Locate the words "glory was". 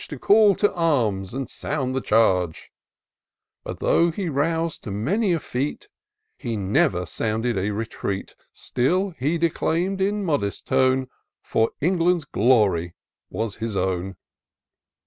12.25-13.57